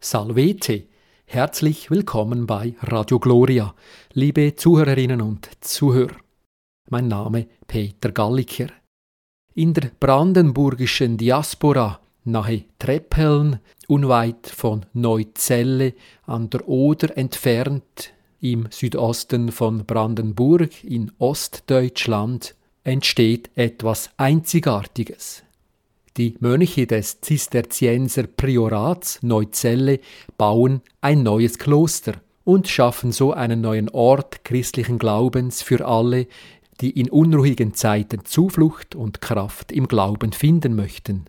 [0.00, 0.84] Salvete.
[1.26, 3.74] Herzlich willkommen bei Radio Gloria,
[4.12, 6.14] liebe Zuhörerinnen und Zuhörer.
[6.88, 8.68] Mein Name Peter Galliker.
[9.54, 13.58] In der brandenburgischen Diaspora nahe Treppeln,
[13.88, 15.94] unweit von Neuzelle
[16.26, 22.54] an der Oder entfernt, im Südosten von Brandenburg in Ostdeutschland,
[22.84, 25.42] entsteht etwas Einzigartiges.
[26.18, 30.00] Die Mönche des Zisterzienser Priorats Neuzelle
[30.36, 36.26] bauen ein neues Kloster und schaffen so einen neuen Ort christlichen Glaubens für alle,
[36.80, 41.26] die in unruhigen Zeiten Zuflucht und Kraft im Glauben finden möchten.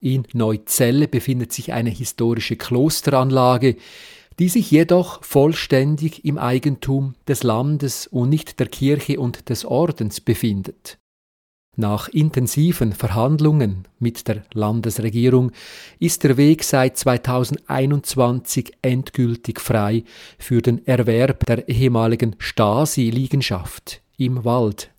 [0.00, 3.76] In Neuzelle befindet sich eine historische Klosteranlage,
[4.38, 10.22] die sich jedoch vollständig im Eigentum des Landes und nicht der Kirche und des Ordens
[10.22, 10.98] befindet.
[11.78, 15.52] Nach intensiven Verhandlungen mit der Landesregierung
[15.98, 20.04] ist der Weg seit 2021 endgültig frei
[20.38, 24.90] für den Erwerb der ehemaligen Stasi-Liegenschaft im Wald.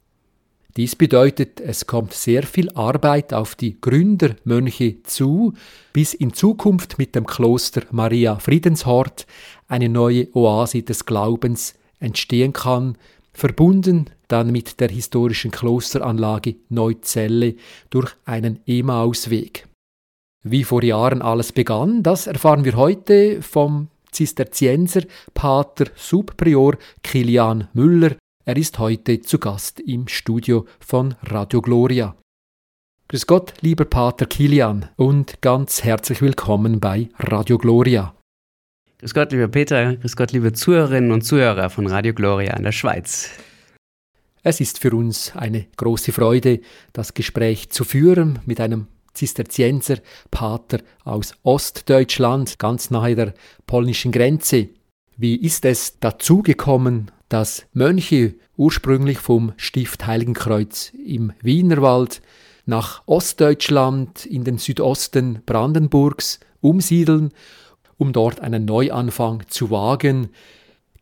[0.76, 5.54] Dies bedeutet, es kommt sehr viel Arbeit auf die Gründermönche zu,
[5.94, 9.26] bis in Zukunft mit dem Kloster Maria Friedenshort
[9.68, 12.96] eine neue Oase des Glaubens entstehen kann,
[13.38, 17.56] verbunden dann mit der historischen Klosteranlage Neuzelle
[17.92, 19.68] durch einen Emausweg.
[20.44, 25.02] Wie vor Jahren alles begann, das erfahren wir heute vom Zisterzienser
[25.36, 28.16] Pater Subprior Kilian Müller.
[28.44, 32.16] Er ist heute zu Gast im Studio von Radio Gloria.
[33.10, 38.17] Grüß Gott, lieber Pater Kilian, und ganz herzlich willkommen bei Radio Gloria.
[39.00, 42.72] Grüß Gott, lieber Peter, grüß Gott, liebe Zuhörerinnen und Zuhörer von Radio Gloria in der
[42.72, 43.30] Schweiz.
[44.42, 46.62] Es ist für uns eine große Freude,
[46.94, 49.98] das Gespräch zu führen mit einem Zisterzienser
[50.32, 53.36] Pater aus Ostdeutschland, ganz nahe der
[53.68, 54.70] polnischen Grenze.
[55.16, 62.20] Wie ist es dazu gekommen, dass Mönche ursprünglich vom Stift Heiligenkreuz im Wienerwald
[62.66, 67.32] nach Ostdeutschland in den Südosten Brandenburgs umsiedeln,
[67.98, 70.30] um dort einen Neuanfang zu wagen,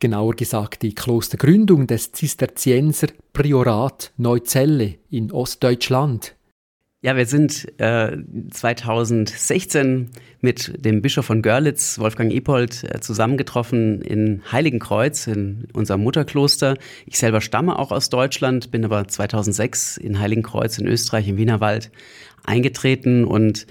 [0.00, 6.36] genauer gesagt die Klostergründung des Zisterzienser Priorat Neuzelle in Ostdeutschland.
[7.02, 8.16] Ja, wir sind äh,
[8.50, 16.76] 2016 mit dem Bischof von Görlitz, Wolfgang Epold, äh, zusammengetroffen in Heiligenkreuz, in unserem Mutterkloster.
[17.04, 21.92] Ich selber stamme auch aus Deutschland, bin aber 2006 in Heiligenkreuz in Österreich im Wienerwald
[22.44, 23.66] eingetreten und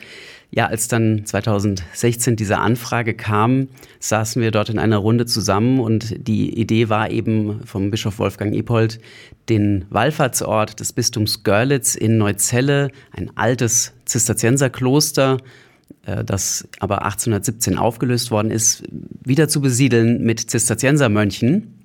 [0.56, 3.68] ja, als dann 2016 diese Anfrage kam,
[4.00, 8.56] saßen wir dort in einer Runde zusammen und die Idee war eben vom Bischof Wolfgang
[8.56, 9.02] Epold,
[9.50, 15.40] den Wallfahrtsort des Bistums Görlitz in Neuzelle, ein altes Zisterzienserkloster,
[16.06, 18.84] äh, das aber 1817 aufgelöst worden ist,
[19.26, 21.82] wieder zu besiedeln mit Zisterziensermönchen,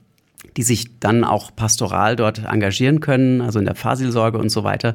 [0.57, 4.95] die sich dann auch pastoral dort engagieren können, also in der Fahrseelsorge und so weiter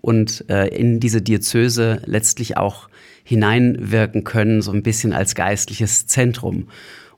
[0.00, 2.88] und äh, in diese Diözese letztlich auch
[3.30, 6.66] hineinwirken können, so ein bisschen als geistliches Zentrum.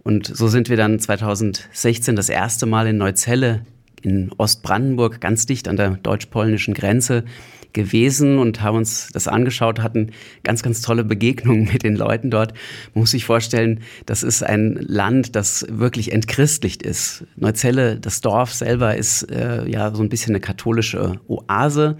[0.03, 3.65] Und so sind wir dann 2016 das erste Mal in Neuzelle
[4.03, 7.25] in Ostbrandenburg, ganz dicht an der deutsch-polnischen Grenze,
[7.73, 10.11] gewesen und haben uns das angeschaut, hatten
[10.43, 12.53] ganz, ganz tolle Begegnungen mit den Leuten dort.
[12.93, 17.25] Man muss sich vorstellen, das ist ein Land, das wirklich entchristlicht ist.
[17.37, 21.97] Neuzelle, das Dorf selber, ist äh, ja so ein bisschen eine katholische Oase,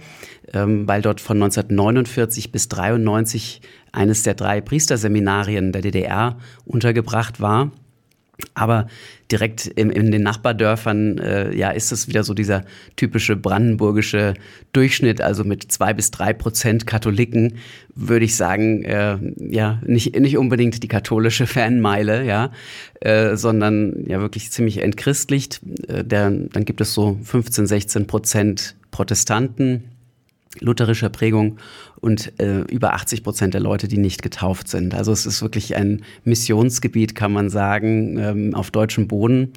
[0.53, 3.61] ähm, weil dort von 1949 bis 93
[3.93, 7.71] eines der drei Priesterseminarien der DDR untergebracht war.
[8.55, 8.87] Aber
[9.31, 12.65] direkt in, in den Nachbardörfern äh, ja, ist es wieder so dieser
[12.95, 14.33] typische brandenburgische
[14.73, 17.57] Durchschnitt, also mit zwei bis drei Prozent Katholiken,
[17.93, 22.51] würde ich sagen, äh, ja, nicht, nicht unbedingt die katholische Fanmeile, ja,
[23.01, 25.61] äh, sondern ja wirklich ziemlich entchristlicht.
[25.87, 29.83] Äh, der, dann gibt es so 15, 16 Prozent Protestanten
[30.59, 31.57] lutherischer Prägung
[31.99, 34.93] und äh, über 80 Prozent der Leute, die nicht getauft sind.
[34.93, 39.53] Also es ist wirklich ein Missionsgebiet, kann man sagen, ähm, auf deutschem Boden.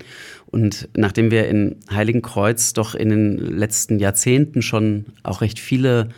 [0.47, 6.09] Und nachdem wir in Heiligenkreuz doch in den letzten Jahrzehnten schon auch recht viele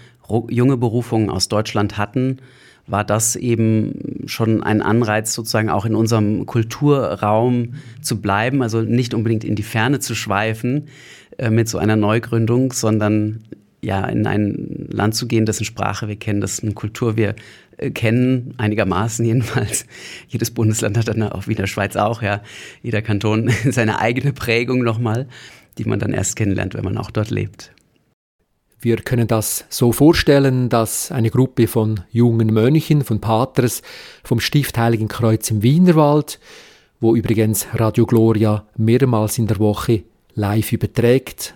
[0.51, 2.39] junge Berufungen aus Deutschland hatten,
[2.87, 9.15] war das eben schon ein Anreiz, sozusagen auch in unserem Kulturraum zu bleiben, also nicht
[9.15, 10.89] unbedingt in die Ferne zu schweifen
[11.37, 13.45] äh, mit so einer Neugründung, sondern
[13.81, 17.37] ja, in ein Land zu gehen, dessen Sprache wir kennen, dessen Kultur wir
[17.77, 19.87] äh, kennen, einigermaßen jedenfalls.
[20.29, 22.43] Jedes Bundesland hat dann auch wie in der Schweiz auch, ja,
[22.83, 25.29] jeder Kanton seine eigene Prägung nochmal,
[25.77, 27.73] die man dann erst kennenlernt, wenn man auch dort lebt.
[28.81, 33.83] Wir können das so vorstellen, dass eine Gruppe von jungen Mönchen, von Paters
[34.23, 36.39] vom Stift Heiligen Kreuz im Wienerwald,
[37.01, 40.05] wo übrigens Radio Gloria mehrmals in der Woche
[40.35, 41.55] live überträgt,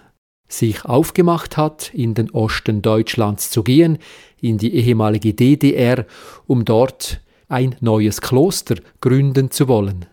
[0.52, 3.98] sich aufgemacht hat, in den Osten Deutschlands zu gehen,
[4.40, 6.06] in die ehemalige DDR,
[6.46, 10.06] um dort ein neues Kloster gründen zu wollen.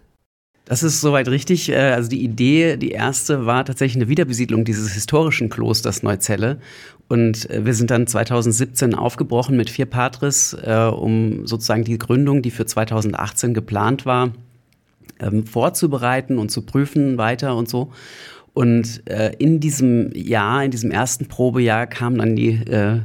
[0.69, 1.69] Das ist soweit richtig.
[1.69, 6.59] Äh, also die Idee, die erste, war tatsächlich eine Wiederbesiedlung dieses historischen Klosters Neuzelle.
[7.07, 12.43] Und äh, wir sind dann 2017 aufgebrochen mit vier Patres, äh, um sozusagen die Gründung,
[12.43, 14.31] die für 2018 geplant war,
[15.19, 17.91] ähm, vorzubereiten und zu prüfen weiter und so.
[18.59, 22.99] Und äh, in diesem Jahr, in diesem ersten Probejahr kamen dann die, äh,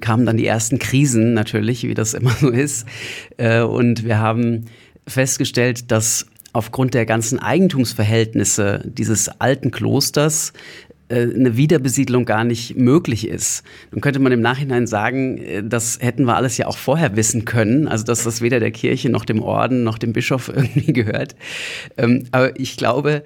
[0.00, 2.88] kamen dann die ersten Krisen natürlich, wie das immer so ist.
[3.36, 4.64] Äh, und wir haben
[5.06, 10.52] festgestellt, dass aufgrund der ganzen Eigentumsverhältnisse dieses alten Klosters
[11.08, 13.62] äh, eine Wiederbesiedlung gar nicht möglich ist.
[13.92, 17.44] Nun könnte man im Nachhinein sagen, äh, das hätten wir alles ja auch vorher wissen
[17.44, 21.36] können, also dass das weder der Kirche noch dem Orden noch dem Bischof irgendwie gehört.
[21.96, 23.22] Ähm, aber ich glaube,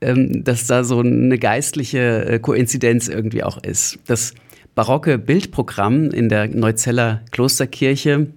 [0.00, 3.98] dass da so eine geistliche äh, Koinzidenz irgendwie auch ist.
[4.06, 4.34] Das
[4.74, 8.28] barocke Bildprogramm in der Neuzeller Klosterkirche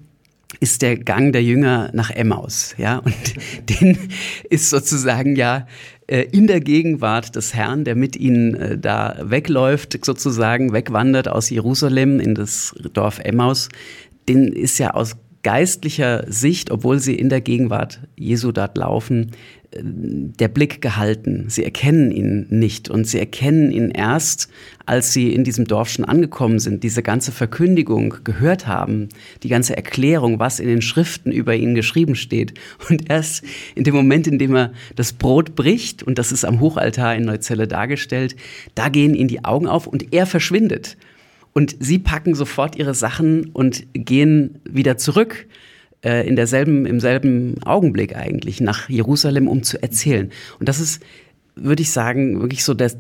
[0.59, 3.15] ist der Gang der Jünger nach Emmaus, ja, und
[3.69, 3.97] den
[4.49, 5.67] ist sozusagen ja
[6.07, 11.49] äh, in der Gegenwart des Herrn, der mit ihnen äh, da wegläuft, sozusagen wegwandert aus
[11.49, 13.69] Jerusalem in das Dorf Emmaus,
[14.29, 19.31] den ist ja aus geistlicher Sicht, obwohl sie in der Gegenwart Jesu dort laufen,
[19.81, 21.45] der Blick gehalten.
[21.47, 24.49] Sie erkennen ihn nicht und sie erkennen ihn erst,
[24.85, 29.09] als sie in diesem Dorf schon angekommen sind, diese ganze Verkündigung gehört haben,
[29.43, 32.53] die ganze Erklärung, was in den Schriften über ihn geschrieben steht.
[32.89, 33.43] Und erst
[33.75, 37.23] in dem Moment, in dem er das Brot bricht, und das ist am Hochaltar in
[37.23, 38.35] Neuzelle dargestellt,
[38.75, 40.97] da gehen ihnen die Augen auf und er verschwindet.
[41.53, 45.45] Und sie packen sofort ihre Sachen und gehen wieder zurück
[46.03, 50.31] äh, in derselben, im selben Augenblick eigentlich nach Jerusalem, um zu erzählen.
[50.59, 51.01] Und das ist,
[51.55, 52.91] würde ich sagen, wirklich so der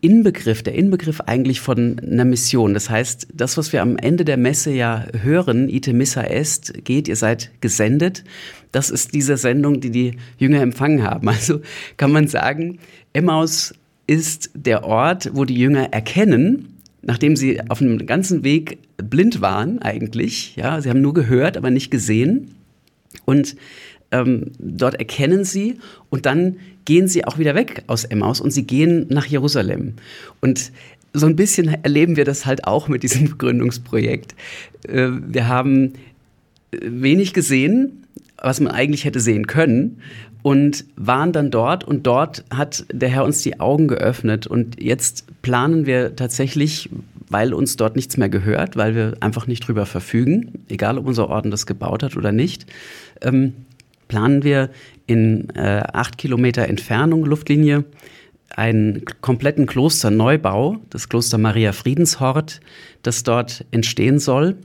[0.00, 2.74] Inbegriff, der Inbegriff eigentlich von einer Mission.
[2.74, 7.08] Das heißt, das, was wir am Ende der Messe ja hören, ite missa est, geht,
[7.08, 8.24] ihr seid gesendet,
[8.72, 11.28] das ist diese Sendung, die die Jünger empfangen haben.
[11.40, 11.60] Also
[11.96, 12.78] kann man sagen,
[13.12, 13.74] Emmaus
[14.06, 19.80] ist der Ort, wo die Jünger erkennen, nachdem sie auf einem ganzen Weg blind waren
[19.80, 22.54] eigentlich, ja, sie haben nur gehört, aber nicht gesehen.
[23.24, 23.56] Und
[24.10, 25.78] ähm, dort erkennen sie
[26.10, 29.94] und dann gehen sie auch wieder weg aus Emmaus und sie gehen nach Jerusalem.
[30.40, 30.72] Und
[31.12, 34.34] so ein bisschen erleben wir das halt auch mit diesem Gründungsprojekt.
[34.88, 35.94] Äh, wir haben
[36.72, 38.04] wenig gesehen,
[38.40, 40.00] was man eigentlich hätte sehen können
[40.42, 45.26] und waren dann dort und dort hat der Herr uns die Augen geöffnet und jetzt
[45.42, 46.90] planen wir tatsächlich,
[47.28, 51.28] weil uns dort nichts mehr gehört, weil wir einfach nicht drüber verfügen, egal ob unser
[51.28, 52.66] Orden das gebaut hat oder nicht,
[53.22, 53.54] ähm,
[54.08, 54.70] planen wir
[55.06, 57.84] in äh, acht Kilometer Entfernung Luftlinie
[58.56, 62.60] einen kompletten Klosterneubau, das Kloster Maria Friedenshort,
[63.02, 64.56] das dort entstehen soll.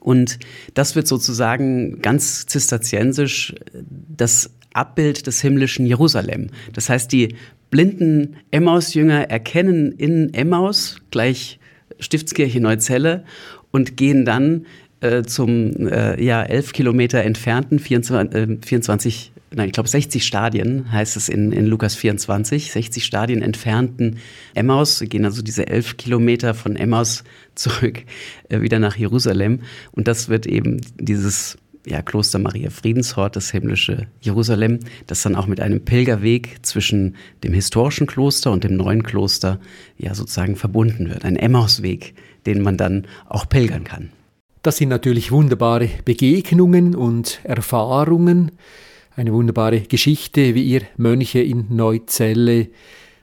[0.00, 0.38] Und
[0.74, 6.50] das wird sozusagen ganz zisterziensisch das Abbild des himmlischen Jerusalem.
[6.72, 7.36] Das heißt, die
[7.72, 11.58] blinden Emmaus-Jünger erkennen in Emmaus gleich
[11.98, 13.24] Stiftskirche Neuzelle
[13.72, 14.66] und gehen dann
[15.00, 20.92] äh, zum äh, ja, elf Kilometer entfernten 24, äh, 24 nein, ich glaube 60 Stadien
[20.92, 24.18] heißt es in, in Lukas 24, 60 Stadien entfernten
[24.54, 27.24] Emmaus, Sie gehen also diese elf Kilometer von Emmaus
[27.54, 28.02] zurück
[28.50, 29.60] äh, wieder nach Jerusalem.
[29.92, 35.46] Und das wird eben dieses ja, Kloster Maria Friedenshort, das himmlische Jerusalem, das dann auch
[35.46, 39.58] mit einem Pilgerweg zwischen dem historischen Kloster und dem neuen Kloster
[39.98, 41.24] ja sozusagen verbunden wird.
[41.24, 42.14] Ein Emmausweg,
[42.46, 44.10] den man dann auch pilgern kann.
[44.62, 48.52] Das sind natürlich wunderbare Begegnungen und Erfahrungen,
[49.16, 52.68] eine wunderbare Geschichte, wie ihr Mönche in Neuzelle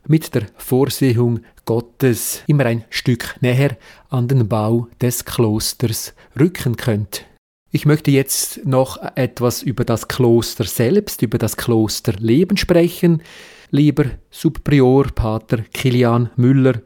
[0.06, 3.78] mit der Vorsehung Gottes immer ein Stück näher
[4.10, 7.29] an den Bau des Klosters rücken könnt.
[7.72, 13.22] Ich möchte jetzt noch etwas über das Kloster selbst, über das Klosterleben sprechen.
[13.70, 16.82] Lieber Subprior Pater Kilian Müller,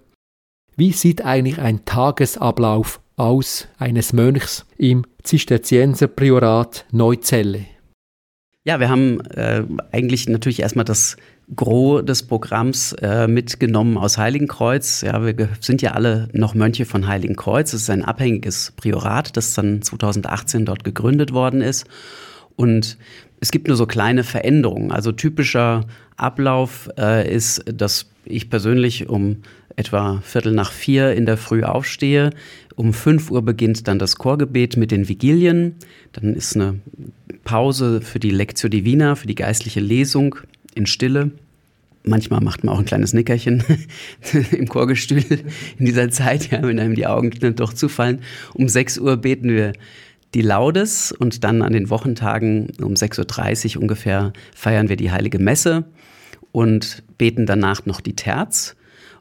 [0.76, 7.66] wie sieht eigentlich ein Tagesablauf aus eines Mönchs im Zisterzienserpriorat Neuzelle?
[8.66, 9.64] Ja, wir haben äh,
[9.94, 11.16] eigentlich natürlich erstmal das
[11.56, 15.02] Gros des Programms äh, mitgenommen aus Heiligenkreuz.
[15.02, 17.74] Ja, wir sind ja alle noch Mönche von Heiligenkreuz.
[17.74, 21.86] Es ist ein abhängiges Priorat, das dann 2018 dort gegründet worden ist.
[22.56, 22.98] Und
[23.40, 24.92] es gibt nur so kleine Veränderungen.
[24.92, 25.86] Also typischer
[26.16, 29.38] Ablauf äh, ist, dass ich persönlich um
[29.76, 32.30] etwa Viertel nach vier in der Früh aufstehe.
[32.76, 35.76] Um fünf Uhr beginnt dann das Chorgebet mit den Vigilien.
[36.14, 36.80] Dann ist eine
[37.44, 40.36] Pause für die Lectio Divina, für die geistliche Lesung
[40.76, 41.32] in Stille.
[42.06, 43.64] Manchmal macht man auch ein kleines Nickerchen
[44.52, 45.24] im Chorgestühl
[45.78, 48.20] in dieser Zeit, ja, wenn einem die Augen dann doch zufallen.
[48.54, 49.74] Um 6 Uhr beten wir
[50.34, 55.40] die Laudes und dann an den Wochentagen um 6.30 Uhr ungefähr feiern wir die Heilige
[55.40, 55.86] Messe
[56.52, 58.76] und beten danach noch die Terz.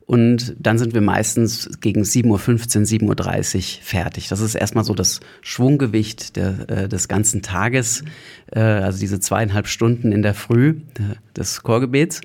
[0.07, 4.29] Und dann sind wir meistens gegen 7.15 Uhr, 7.30 Uhr fertig.
[4.29, 8.05] Das ist erstmal so das Schwunggewicht der, äh, des ganzen Tages,
[8.51, 12.21] äh, also diese zweieinhalb Stunden in der Früh äh, des Chorgebets.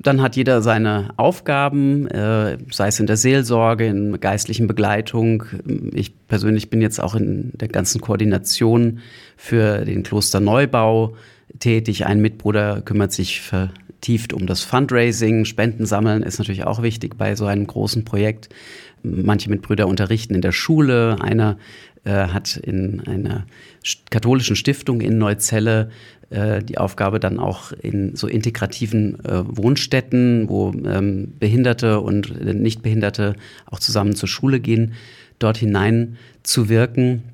[0.00, 5.44] Dann hat jeder seine Aufgaben, äh, sei es in der Seelsorge, in geistlichen Begleitung.
[5.92, 9.00] Ich persönlich bin jetzt auch in der ganzen Koordination
[9.36, 11.16] für den Klosterneubau
[11.58, 12.06] tätig.
[12.06, 13.40] Ein Mitbruder kümmert sich
[13.98, 15.44] vertieft um das Fundraising.
[15.44, 18.48] Spenden sammeln ist natürlich auch wichtig bei so einem großen Projekt.
[19.02, 21.20] Manche Mitbrüder unterrichten in der Schule.
[21.20, 21.58] Einer
[22.04, 23.44] äh, hat in einer
[24.10, 25.90] katholischen Stiftung in Neuzelle
[26.30, 33.34] äh, die Aufgabe dann auch in so integrativen äh, Wohnstätten, wo ähm, Behinderte und Nichtbehinderte
[33.66, 34.92] auch zusammen zur Schule gehen,
[35.40, 37.24] dort hinein zu wirken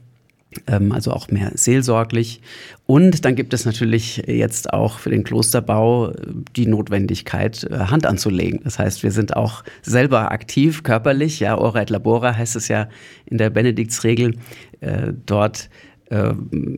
[0.67, 2.41] also auch mehr seelsorglich.
[2.87, 6.15] Und dann gibt es natürlich jetzt auch für den Klosterbau äh,
[6.57, 8.61] die Notwendigkeit, Hand anzulegen.
[8.65, 12.89] Das heißt, wir sind auch selber aktiv, körperlich, ja, ora et labora heißt es ja
[13.27, 14.37] in der Benediktsregel,
[14.81, 15.71] äh, dort
[16.11, 16.35] äh,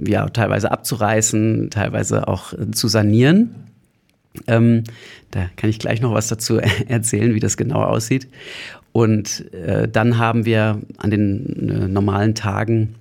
[0.07, 3.55] ja, teilweise abzureißen, teilweise auch äh, zu sanieren.
[4.47, 4.85] Ähm,
[5.31, 8.29] da kann ich gleich noch was dazu erzählen, wie das genau aussieht.
[8.93, 12.95] Und äh, dann haben wir an den äh, normalen Tagen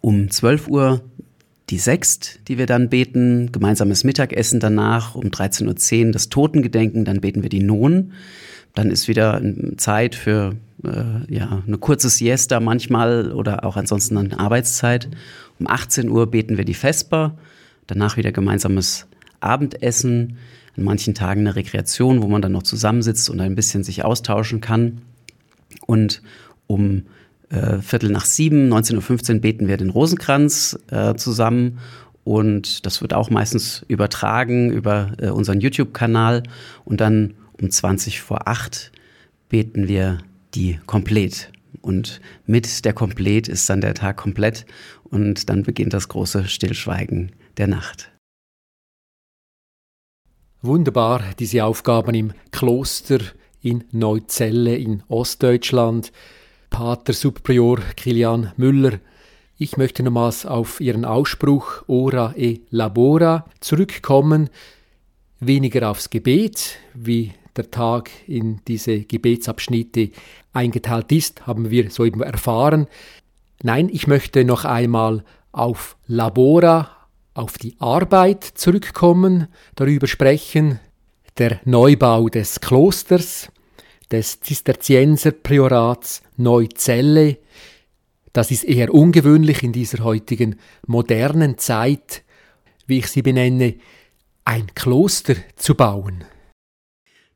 [0.00, 1.02] um 12 Uhr
[1.70, 7.20] die Sext, die wir dann beten, gemeinsames Mittagessen danach, um 13.10 Uhr das Totengedenken, dann
[7.20, 8.12] beten wir die Non.
[8.74, 9.40] Dann ist wieder
[9.76, 15.08] Zeit für äh, ja, eine kurze Siesta manchmal oder auch ansonsten eine Arbeitszeit.
[15.58, 17.38] Um 18 Uhr beten wir die Vesper,
[17.86, 19.06] danach wieder gemeinsames
[19.40, 20.38] Abendessen,
[20.76, 24.60] an manchen Tagen eine Rekreation, wo man dann noch zusammensitzt und ein bisschen sich austauschen
[24.60, 25.02] kann.
[25.86, 26.20] Und
[26.66, 27.04] um
[27.50, 31.78] äh, Viertel nach sieben, 19.15 Uhr beten wir den Rosenkranz äh, zusammen
[32.24, 36.42] und das wird auch meistens übertragen über äh, unseren YouTube-Kanal
[36.84, 38.92] und dann um 20 vor acht
[39.48, 40.18] beten wir
[40.54, 41.52] die komplett.
[41.82, 44.64] Und mit der komplett ist dann der Tag komplett
[45.04, 48.10] und dann beginnt das große Stillschweigen der Nacht.
[50.62, 53.18] Wunderbar, diese Aufgaben im Kloster
[53.60, 56.10] in Neuzelle in Ostdeutschland.
[56.70, 58.98] Pater Subprior Kilian Müller.
[59.56, 64.50] Ich möchte nochmals auf Ihren Ausspruch Ora e Labora zurückkommen.
[65.40, 70.10] Weniger aufs Gebet, wie der Tag in diese Gebetsabschnitte
[70.52, 72.86] eingeteilt ist, haben wir soeben erfahren.
[73.62, 76.90] Nein, ich möchte noch einmal auf Labora,
[77.34, 80.80] auf die Arbeit zurückkommen, darüber sprechen,
[81.38, 83.50] der Neubau des Klosters,
[84.10, 87.38] des Zisterzienserpriorats Neuzelle.
[88.32, 90.56] Das ist eher ungewöhnlich in dieser heutigen
[90.86, 92.22] modernen Zeit,
[92.86, 93.74] wie ich sie benenne,
[94.44, 96.24] ein Kloster zu bauen.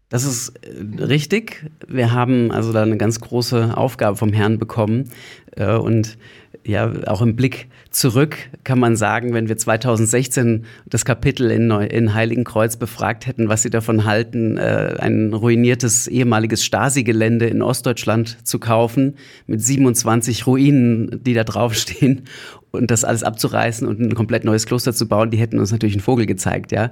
[0.09, 1.71] Das ist äh, richtig.
[1.87, 5.11] Wir haben also da eine ganz große Aufgabe vom Herrn bekommen.
[5.57, 6.17] Äh, und
[6.65, 11.85] ja, auch im Blick zurück kann man sagen, wenn wir 2016 das Kapitel in, Neu
[11.85, 18.47] in Heiligenkreuz befragt hätten, was sie davon halten, äh, ein ruiniertes ehemaliges Stasi-Gelände in Ostdeutschland
[18.47, 22.23] zu kaufen mit 27 Ruinen, die da draufstehen
[22.71, 25.95] und das alles abzureißen und ein komplett neues Kloster zu bauen, die hätten uns natürlich
[25.95, 26.91] einen Vogel gezeigt, ja.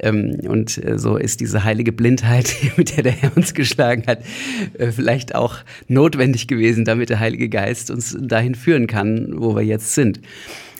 [0.00, 4.20] Ähm, und äh, so ist diese heilige Blindheit, mit der der Herr uns geschlagen hat,
[4.78, 9.62] äh, vielleicht auch notwendig gewesen, damit der Heilige Geist uns dahin führen kann, wo wir
[9.62, 10.20] jetzt sind.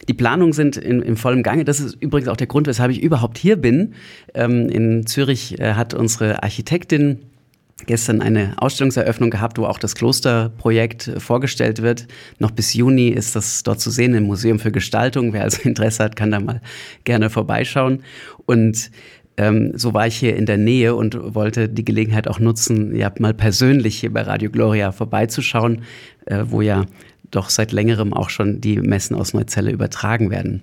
[0.08, 1.64] Die Planungen sind in, in vollem Gange.
[1.64, 3.94] Das ist übrigens auch der Grund, weshalb ich überhaupt hier bin.
[4.34, 7.20] Ähm, in Zürich äh, hat unsere Architektin
[7.86, 12.06] gestern eine Ausstellungseröffnung gehabt, wo auch das Klosterprojekt vorgestellt wird.
[12.38, 15.32] Noch bis Juni ist das dort zu sehen im Museum für Gestaltung.
[15.32, 16.60] Wer also Interesse hat, kann da mal
[17.04, 18.02] gerne vorbeischauen.
[18.46, 18.90] Und
[19.36, 23.10] ähm, so war ich hier in der Nähe und wollte die Gelegenheit auch nutzen, ja,
[23.18, 25.82] mal persönlich hier bei Radio Gloria vorbeizuschauen,
[26.26, 26.86] äh, wo ja
[27.30, 30.62] doch seit längerem auch schon die Messen aus Neuzelle übertragen werden.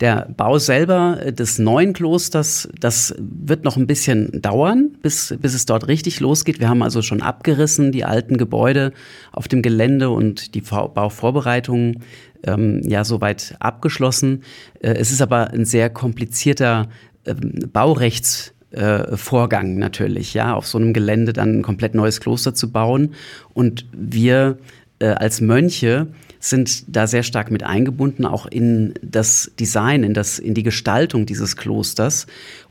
[0.00, 5.66] Der Bau selber des neuen Klosters, das wird noch ein bisschen dauern, bis, bis es
[5.66, 6.60] dort richtig losgeht.
[6.60, 8.92] Wir haben also schon abgerissen, die alten Gebäude
[9.32, 12.02] auf dem Gelände und die Bauvorbereitungen
[12.44, 14.42] ähm, ja soweit abgeschlossen.
[14.80, 16.88] Äh, es ist aber ein sehr komplizierter
[17.26, 22.54] ähm, Baurechts äh, Vorgang natürlich, ja, auf so einem Gelände dann ein komplett neues Kloster
[22.54, 23.14] zu bauen.
[23.54, 24.58] Und wir
[24.98, 26.08] äh, als Mönche
[26.40, 31.26] sind da sehr stark mit eingebunden, auch in das Design, in, das, in die Gestaltung
[31.26, 32.26] dieses Klosters.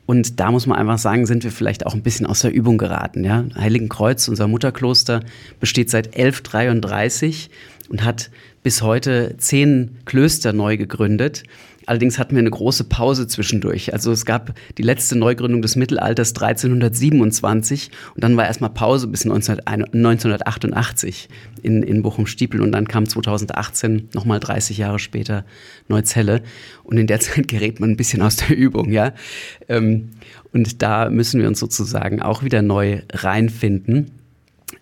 [0.05, 2.77] Und da muss man einfach sagen, sind wir vielleicht auch ein bisschen aus der Übung
[2.77, 3.25] geraten.
[3.25, 3.43] Ja?
[3.55, 5.21] Heiligenkreuz, unser Mutterkloster,
[5.59, 7.49] besteht seit 1133
[7.89, 8.29] und hat
[8.63, 11.43] bis heute zehn Klöster neu gegründet.
[11.87, 13.93] Allerdings hatten wir eine große Pause zwischendurch.
[13.93, 19.25] Also es gab die letzte Neugründung des Mittelalters 1327 und dann war erstmal Pause bis
[19.25, 21.29] 1988
[21.63, 25.45] in, in Bochum-Stiepel und dann kam 2018, nochmal 30 Jahre später,
[25.87, 26.41] Neuzelle.
[26.83, 29.13] Und in der Zeit gerät man ein bisschen aus der Übung, ja.
[29.69, 30.09] Ähm,
[30.51, 34.11] und da müssen wir uns sozusagen auch wieder neu reinfinden.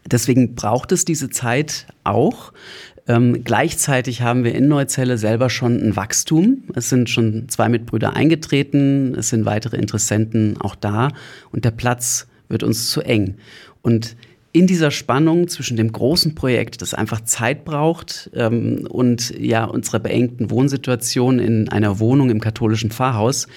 [0.09, 2.51] Deswegen braucht es diese Zeit auch.
[3.07, 6.63] Ähm, gleichzeitig haben wir in Neuzelle selber schon ein Wachstum.
[6.73, 11.09] Es sind schon zwei Mitbrüder eingetreten, es sind weitere Interessenten auch da
[11.51, 13.35] und der Platz wird uns zu eng.
[13.81, 14.15] Und
[14.51, 19.99] in dieser Spannung zwischen dem großen Projekt, das einfach Zeit braucht, ähm, und ja, unserer
[19.99, 23.47] beengten Wohnsituation in einer Wohnung im katholischen Pfarrhaus,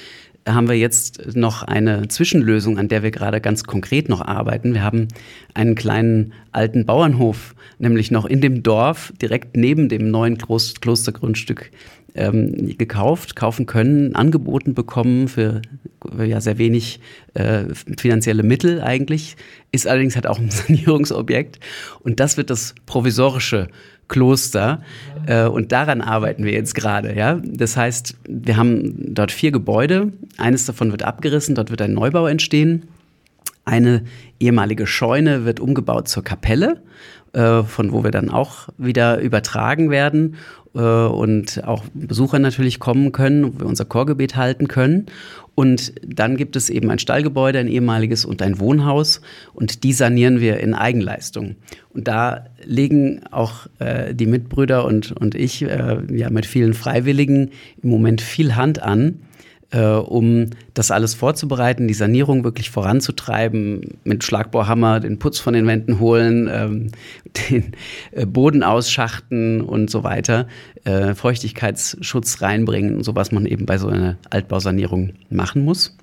[0.48, 4.74] haben wir jetzt noch eine Zwischenlösung, an der wir gerade ganz konkret noch arbeiten.
[4.74, 5.08] Wir haben
[5.54, 11.70] einen kleinen alten Bauernhof, nämlich noch in dem Dorf, direkt neben dem neuen Klostergrundstück
[12.14, 15.62] ähm, gekauft, kaufen können, angeboten bekommen für
[16.18, 17.00] ja sehr wenig
[17.34, 17.64] äh,
[17.96, 19.36] finanzielle Mittel eigentlich,
[19.72, 21.58] ist allerdings halt auch ein Sanierungsobjekt.
[22.00, 23.68] Und das wird das provisorische
[24.08, 24.82] Kloster
[25.26, 27.16] äh, und daran arbeiten wir jetzt gerade.
[27.16, 27.40] Ja?
[27.44, 32.26] Das heißt, wir haben dort vier Gebäude, eines davon wird abgerissen, dort wird ein Neubau
[32.26, 32.88] entstehen.
[33.64, 34.04] Eine
[34.40, 36.82] ehemalige Scheune wird umgebaut zur Kapelle,
[37.34, 40.36] äh, von wo wir dann auch wieder übertragen werden
[40.72, 45.06] und auch Besucher natürlich kommen können, wo wir unser Chorgebet halten können.
[45.54, 49.20] Und dann gibt es eben ein Stallgebäude, ein ehemaliges und ein Wohnhaus.
[49.54, 51.56] Und die sanieren wir in Eigenleistung.
[51.90, 57.50] Und da legen auch äh, die Mitbrüder und, und ich äh, ja mit vielen Freiwilligen
[57.82, 59.20] im Moment viel Hand an
[59.70, 65.66] äh, um das alles vorzubereiten, die Sanierung wirklich voranzutreiben, mit Schlagbohrhammer den Putz von den
[65.66, 66.90] Wänden holen, ähm,
[67.50, 67.72] den
[68.12, 70.48] äh, Boden ausschachten und so weiter,
[70.84, 75.96] äh, Feuchtigkeitsschutz reinbringen, so was man eben bei so einer Altbausanierung machen muss.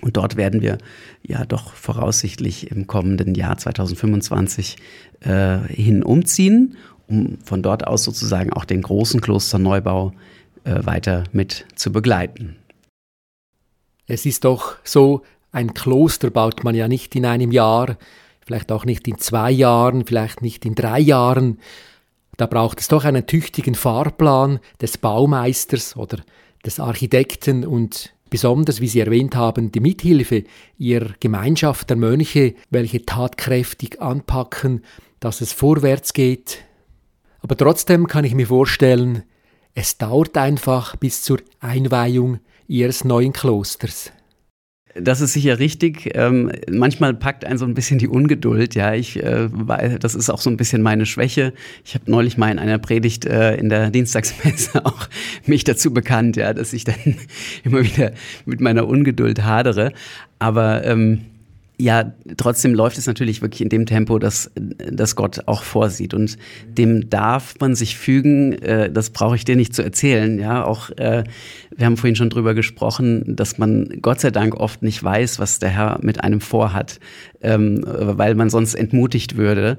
[0.00, 0.78] Und dort werden wir
[1.22, 4.76] ja doch voraussichtlich im kommenden Jahr 2025
[5.20, 6.76] äh, hin umziehen,
[7.08, 10.12] um von dort aus sozusagen auch den großen Klosterneubau
[10.64, 12.56] äh, weiter mit zu begleiten.
[14.12, 15.22] Es ist doch so,
[15.52, 17.96] ein Kloster baut man ja nicht in einem Jahr,
[18.44, 21.58] vielleicht auch nicht in zwei Jahren, vielleicht nicht in drei Jahren.
[22.36, 26.18] Da braucht es doch einen tüchtigen Fahrplan des Baumeisters oder
[26.62, 30.44] des Architekten und besonders, wie Sie erwähnt haben, die Mithilfe
[30.76, 34.84] Ihrer Gemeinschaft der Mönche, welche tatkräftig anpacken,
[35.20, 36.58] dass es vorwärts geht.
[37.40, 39.22] Aber trotzdem kann ich mir vorstellen,
[39.74, 42.40] es dauert einfach bis zur Einweihung
[42.72, 44.12] Ihres neuen Klosters.
[44.94, 46.10] Das ist sicher richtig.
[46.14, 48.74] Ähm, manchmal packt einen so ein bisschen die Ungeduld.
[48.74, 49.50] Ja, ich, äh,
[49.98, 51.52] das ist auch so ein bisschen meine Schwäche.
[51.84, 55.08] Ich habe neulich mal in einer Predigt äh, in der Dienstagsmesse auch
[55.44, 56.96] mich dazu bekannt, ja, dass ich dann
[57.64, 58.12] immer wieder
[58.46, 59.92] mit meiner Ungeduld hadere.
[60.38, 61.26] Aber ähm,
[61.78, 66.14] ja, trotzdem läuft es natürlich wirklich in dem Tempo, dass, dass Gott auch vorsieht.
[66.14, 70.38] Und dem darf man sich fügen, äh, das brauche ich dir nicht zu erzählen.
[70.38, 71.24] Ja, auch äh,
[71.74, 75.58] wir haben vorhin schon drüber gesprochen, dass man Gott sei Dank oft nicht weiß, was
[75.58, 77.00] der Herr mit einem vorhat,
[77.40, 79.78] ähm, weil man sonst entmutigt würde.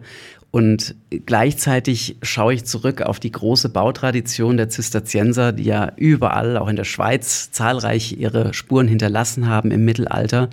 [0.52, 0.94] Und
[1.26, 6.76] gleichzeitig schaue ich zurück auf die große Bautradition der Zisterzienser, die ja überall, auch in
[6.76, 10.50] der Schweiz, zahlreich ihre Spuren hinterlassen haben im Mittelalter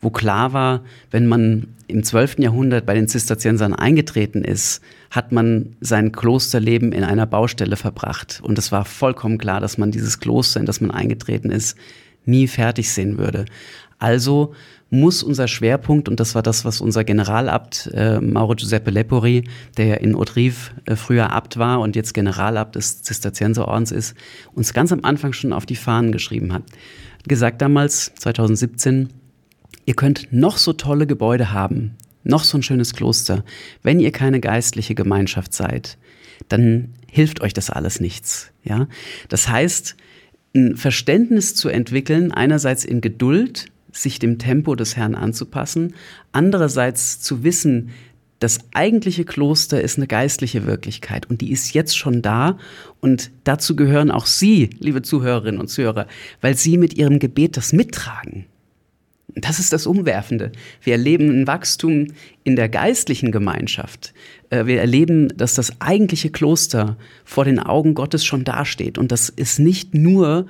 [0.00, 2.38] wo klar war, wenn man im 12.
[2.38, 4.80] Jahrhundert bei den Zisterziensern eingetreten ist,
[5.10, 8.40] hat man sein Klosterleben in einer Baustelle verbracht.
[8.42, 11.76] Und es war vollkommen klar, dass man dieses Kloster, in das man eingetreten ist,
[12.24, 13.44] nie fertig sehen würde.
[13.98, 14.54] Also
[14.90, 19.44] muss unser Schwerpunkt, und das war das, was unser Generalabt äh, Mauro Giuseppe Lepori,
[19.76, 24.14] der ja in Autrive äh, früher Abt war und jetzt Generalabt des Zisterzienserordens ist,
[24.54, 26.62] uns ganz am Anfang schon auf die Fahnen geschrieben hat.
[27.26, 29.08] Gesagt damals, 2017,
[29.86, 31.94] Ihr könnt noch so tolle Gebäude haben,
[32.24, 33.44] noch so ein schönes Kloster.
[33.82, 35.96] Wenn ihr keine geistliche Gemeinschaft seid,
[36.48, 38.50] dann hilft euch das alles nichts.
[38.64, 38.88] Ja?
[39.28, 39.96] Das heißt,
[40.54, 45.94] ein Verständnis zu entwickeln, einerseits in Geduld, sich dem Tempo des Herrn anzupassen,
[46.32, 47.90] andererseits zu wissen,
[48.40, 52.58] das eigentliche Kloster ist eine geistliche Wirklichkeit und die ist jetzt schon da
[53.00, 56.06] und dazu gehören auch Sie, liebe Zuhörerinnen und Zuhörer,
[56.42, 58.44] weil Sie mit Ihrem Gebet das mittragen.
[59.36, 60.50] Das ist das Umwerfende.
[60.82, 62.08] Wir erleben ein Wachstum
[62.42, 64.14] in der geistlichen Gemeinschaft.
[64.50, 68.96] Äh, wir erleben, dass das eigentliche Kloster vor den Augen Gottes schon dasteht.
[68.96, 70.46] Und das ist nicht nur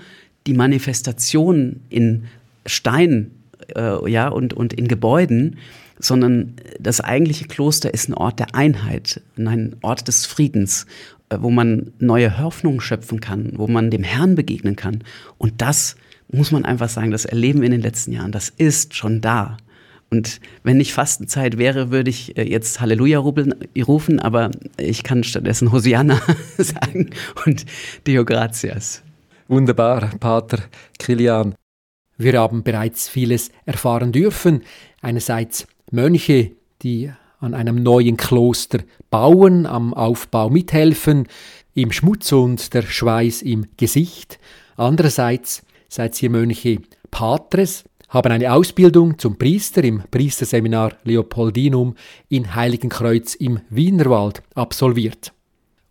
[0.46, 2.24] die Manifestation in
[2.64, 3.32] Stein
[3.74, 5.56] äh, ja, und, und in Gebäuden,
[5.98, 10.86] sondern das eigentliche Kloster ist ein Ort der Einheit, ein Ort des Friedens,
[11.28, 15.02] äh, wo man neue Hoffnung schöpfen kann, wo man dem Herrn begegnen kann.
[15.38, 15.96] Und das
[16.28, 19.56] muss man einfach sagen, das erleben wir in den letzten Jahren, das ist schon da.
[20.10, 25.72] Und wenn nicht Fastenzeit wäre, würde ich äh, jetzt Halleluja rufen, aber ich kann stattdessen
[25.72, 26.20] Hosianna
[26.58, 27.10] sagen
[27.44, 27.66] und
[28.06, 29.02] Deo Gratias.
[29.48, 30.60] Wunderbar, Pater
[30.98, 31.54] Kilian.
[32.18, 34.62] Wir haben bereits vieles erfahren dürfen.
[35.02, 37.10] Einerseits Mönche, die
[37.40, 38.78] an einem neuen Kloster
[39.10, 41.28] bauen, am Aufbau mithelfen,
[41.74, 44.38] im Schmutz und der Schweiß im Gesicht.
[44.76, 51.94] Andererseits seid ihr Mönche Patres, haben eine Ausbildung zum Priester im Priesterseminar Leopoldinum
[52.28, 55.32] in Heiligenkreuz im Wienerwald absolviert.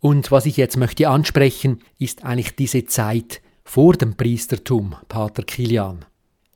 [0.00, 6.04] Und was ich jetzt möchte ansprechen, ist eigentlich diese Zeit vor dem Priestertum, Pater Kilian.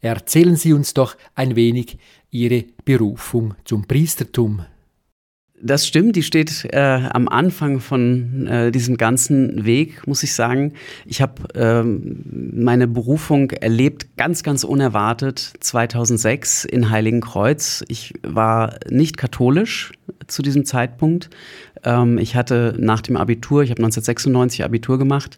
[0.00, 1.98] Erzählen Sie uns doch ein wenig
[2.30, 4.64] Ihre Berufung zum Priestertum.
[5.62, 10.72] Das stimmt, die steht äh, am Anfang von äh, diesem ganzen Weg, muss ich sagen.
[11.04, 17.84] Ich habe ähm, meine Berufung erlebt, ganz, ganz unerwartet, 2006 in Heiligenkreuz.
[17.88, 19.92] Ich war nicht katholisch
[20.28, 21.28] zu diesem Zeitpunkt.
[21.84, 25.36] Ähm, ich hatte nach dem Abitur, ich habe 1996 Abitur gemacht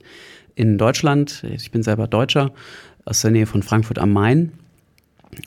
[0.55, 1.45] in Deutschland.
[1.53, 2.53] Ich bin selber Deutscher
[3.05, 4.53] aus der Nähe von Frankfurt am Main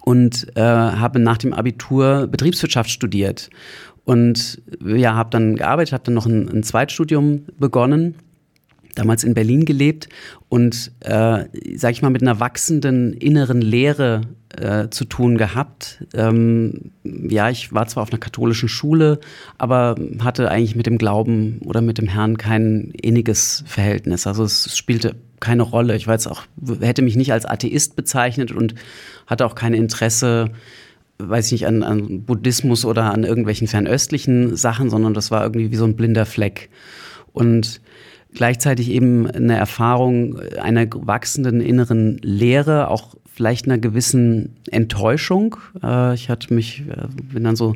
[0.02, 3.50] und äh, habe nach dem Abitur Betriebswirtschaft studiert
[4.06, 8.15] und ja, habe dann gearbeitet, habe dann noch ein, ein Zweitstudium begonnen
[8.96, 10.10] damals in Berlin gelebt
[10.50, 14.22] und, äh, sag ich mal, mit einer wachsenden inneren Leere
[14.58, 16.04] äh, zu tun gehabt.
[16.13, 19.20] Ähm, ja, ich war zwar auf einer katholischen Schule,
[19.58, 24.26] aber hatte eigentlich mit dem Glauben oder mit dem Herrn kein inniges Verhältnis.
[24.26, 25.96] Also es spielte keine Rolle.
[25.96, 26.44] Ich war jetzt auch,
[26.80, 28.76] hätte mich nicht als Atheist bezeichnet und
[29.28, 30.52] hatte auch kein Interesse,
[31.17, 35.71] weiß ich nicht, an, an Buddhismus oder an irgendwelchen fernöstlichen Sachen, sondern das war irgendwie
[35.71, 36.69] wie so ein blinder Fleck.
[37.32, 37.82] Und
[38.34, 45.58] gleichzeitig eben eine Erfahrung einer wachsenden inneren Leere, auch vielleicht einer gewissen Enttäuschung.
[45.84, 47.75] Äh, ich hatte mich, äh, bin dann so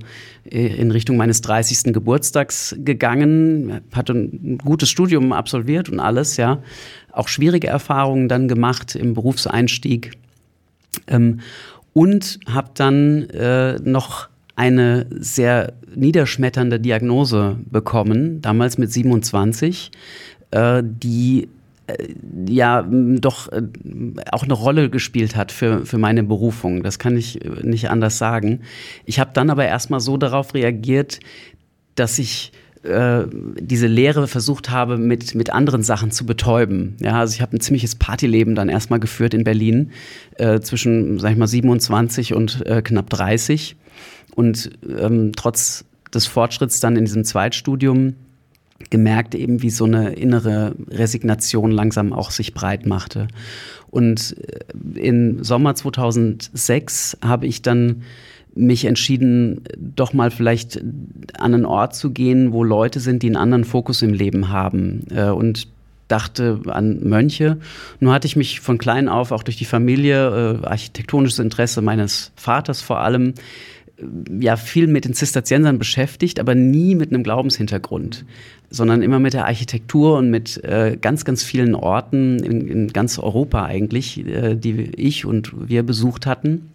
[0.49, 1.93] äh, in Richtung meines 30.
[1.93, 6.61] Geburtstags gegangen, hatte ein gutes Studium absolviert und alles, ja.
[7.11, 10.13] Auch schwierige Erfahrungen dann gemacht im Berufseinstieg.
[11.93, 13.27] Und habe dann
[13.83, 19.91] noch eine sehr niederschmetternde Diagnose bekommen, damals mit 27
[20.51, 21.47] äh, die
[21.87, 22.07] äh,
[22.47, 23.61] ja doch äh,
[24.31, 26.83] auch eine Rolle gespielt hat für, für meine Berufung.
[26.83, 28.61] Das kann ich äh, nicht anders sagen.
[29.05, 31.19] Ich habe dann aber erstmal so darauf reagiert,
[31.95, 32.51] dass ich
[32.83, 33.25] äh,
[33.59, 36.95] diese Lehre versucht habe, mit, mit anderen Sachen zu betäuben.
[37.01, 39.91] Ja, also ich habe ein ziemliches Partyleben dann erstmal geführt in Berlin,
[40.37, 43.75] äh, zwischen, sag ich mal, 27 und äh, knapp 30.
[44.35, 48.15] Und ähm, trotz des Fortschritts dann in diesem Zweitstudium
[48.89, 53.27] gemerkt eben, wie so eine innere Resignation langsam auch sich breit machte.
[53.89, 54.37] Und
[54.95, 58.03] äh, im Sommer 2006 habe ich dann
[58.55, 60.77] mich entschieden, doch mal vielleicht
[61.37, 65.05] an einen Ort zu gehen, wo Leute sind, die einen anderen Fokus im Leben haben.
[65.11, 65.67] Äh, und
[66.07, 67.57] dachte an Mönche.
[67.99, 72.31] Nur hatte ich mich von klein auf auch durch die Familie, äh, architektonisches Interesse meines
[72.35, 73.35] Vaters vor allem,
[74.39, 78.25] ja viel mit den Zisterziensern beschäftigt, aber nie mit einem Glaubenshintergrund,
[78.69, 83.19] sondern immer mit der Architektur und mit äh, ganz, ganz vielen Orten in, in ganz
[83.19, 86.71] Europa eigentlich, äh, die ich und wir besucht hatten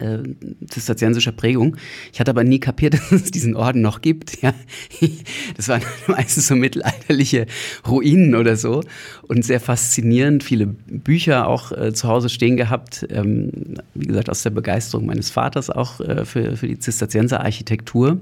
[0.00, 0.18] äh,
[0.66, 1.76] zisterziensischer Prägung.
[2.12, 4.42] Ich hatte aber nie kapiert, dass es diesen Orden noch gibt.
[4.42, 4.54] Ja.
[5.56, 7.46] Das waren meistens so mittelalterliche
[7.86, 8.82] Ruinen oder so
[9.28, 10.42] und sehr faszinierend.
[10.42, 13.06] Viele Bücher auch äh, zu Hause stehen gehabt.
[13.10, 18.18] Ähm, wie gesagt, aus der Begeisterung meines Vaters auch äh, für, für die Zisterzienser Architektur.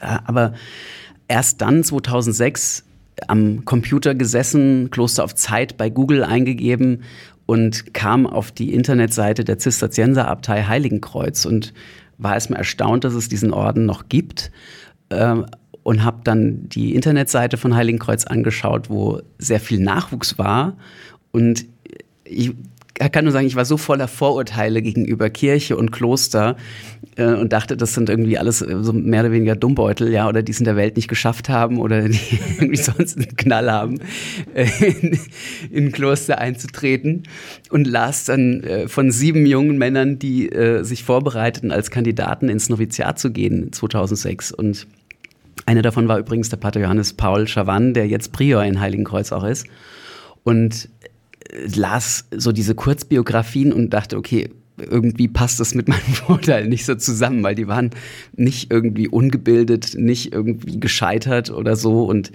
[0.00, 0.54] Äh, aber
[1.26, 2.84] erst dann, 2006,
[3.26, 7.02] am Computer gesessen, Kloster auf Zeit bei Google eingegeben
[7.48, 11.72] und kam auf die Internetseite der Zisterzienserabtei Heiligenkreuz und
[12.18, 14.50] war erstmal erstaunt, dass es diesen Orden noch gibt.
[15.08, 15.36] Äh,
[15.82, 20.76] und habe dann die Internetseite von Heiligenkreuz angeschaut, wo sehr viel Nachwuchs war.
[21.32, 21.64] Und
[22.24, 22.52] ich
[23.08, 26.56] kann nur sagen, ich war so voller Vorurteile gegenüber Kirche und Kloster
[27.16, 30.42] äh, und dachte, das sind irgendwie alles äh, so mehr oder weniger Dummbeutel, ja, oder
[30.42, 34.00] die es in der Welt nicht geschafft haben oder die irgendwie sonst einen Knall haben,
[34.54, 34.66] äh,
[35.00, 35.18] in,
[35.70, 37.24] in ein Kloster einzutreten
[37.70, 42.68] und las dann äh, von sieben jungen Männern, die äh, sich vorbereiteten, als Kandidaten ins
[42.68, 44.86] Noviziat zu gehen 2006 und
[45.66, 49.44] einer davon war übrigens der Pater Johannes Paul Schawann, der jetzt Prior in Heiligenkreuz auch
[49.44, 49.66] ist.
[50.42, 50.88] Und
[51.74, 56.94] las so diese Kurzbiografien und dachte, okay, irgendwie passt das mit meinem Vorteil nicht so
[56.94, 57.90] zusammen, weil die waren
[58.36, 62.32] nicht irgendwie ungebildet, nicht irgendwie gescheitert oder so und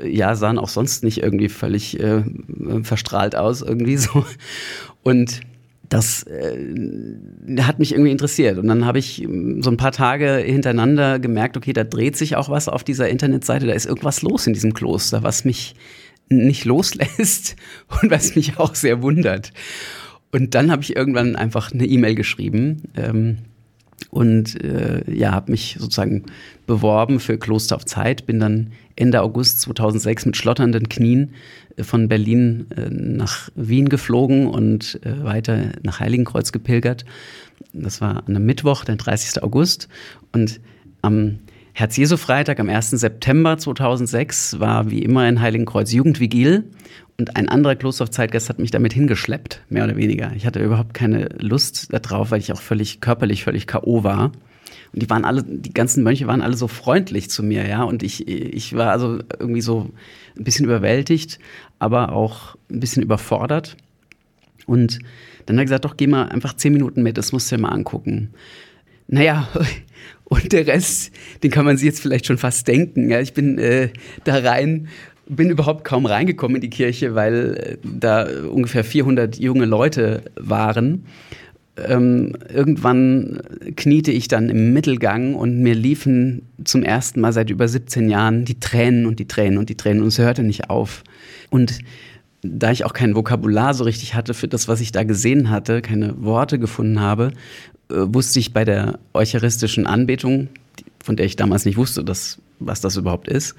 [0.00, 2.22] äh, ja, sahen auch sonst nicht irgendwie völlig äh,
[2.82, 4.24] verstrahlt aus, irgendwie so.
[5.02, 5.40] Und
[5.88, 6.56] das äh,
[7.60, 8.58] hat mich irgendwie interessiert.
[8.58, 12.36] Und dann habe ich ähm, so ein paar Tage hintereinander gemerkt, okay, da dreht sich
[12.36, 15.74] auch was auf dieser Internetseite, da ist irgendwas los in diesem Kloster, was mich
[16.38, 17.56] nicht loslässt
[18.02, 19.52] und was mich auch sehr wundert.
[20.30, 23.38] Und dann habe ich irgendwann einfach eine E-Mail geschrieben ähm,
[24.10, 26.24] und äh, ja, habe mich sozusagen
[26.66, 31.34] beworben für Kloster auf Zeit, bin dann Ende August 2006 mit schlotternden Knien
[31.76, 37.04] äh, von Berlin äh, nach Wien geflogen und äh, weiter nach Heiligenkreuz gepilgert.
[37.72, 39.42] Das war an einem Mittwoch, den 30.
[39.42, 39.88] August
[40.32, 40.60] und
[41.02, 41.38] am
[41.74, 42.90] Herz-Jesu-Freitag am 1.
[42.90, 46.70] September 2006 war wie immer in Heiligenkreuz Jugendvigil
[47.18, 50.32] und ein anderer Klosterzeitgast hat mich damit hingeschleppt, mehr oder weniger.
[50.36, 54.04] Ich hatte überhaupt keine Lust darauf, weil ich auch völlig körperlich völlig K.O.
[54.04, 54.32] war.
[54.92, 57.84] Und die waren alle, die ganzen Mönche waren alle so freundlich zu mir, ja.
[57.84, 59.90] Und ich, ich war also irgendwie so
[60.36, 61.38] ein bisschen überwältigt,
[61.78, 63.76] aber auch ein bisschen überfordert.
[64.66, 64.98] Und
[65.46, 67.62] dann hat er gesagt, doch, geh mal einfach zehn Minuten mit, das musst du dir
[67.62, 68.34] mal angucken.
[69.08, 69.48] Naja,
[70.32, 73.10] und der Rest, den kann man sich jetzt vielleicht schon fast denken.
[73.10, 73.90] Ja, ich bin äh,
[74.24, 74.88] da rein,
[75.28, 81.04] bin überhaupt kaum reingekommen in die Kirche, weil äh, da ungefähr 400 junge Leute waren.
[81.76, 83.42] Ähm, irgendwann
[83.76, 88.46] kniete ich dann im Mittelgang und mir liefen zum ersten Mal seit über 17 Jahren
[88.46, 91.02] die Tränen und die Tränen und die Tränen und es hörte nicht auf.
[91.50, 91.78] Und
[92.42, 95.82] da ich auch kein Vokabular so richtig hatte für das, was ich da gesehen hatte,
[95.82, 97.32] keine Worte gefunden habe,
[97.92, 100.48] wusste ich bei der eucharistischen Anbetung,
[101.02, 103.54] von der ich damals nicht wusste, dass, was das überhaupt ist,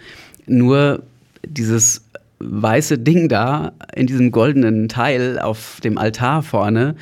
[0.45, 1.03] nur
[1.45, 2.05] dieses
[2.39, 6.95] weiße Ding da in diesem goldenen Teil auf dem Altar vorne,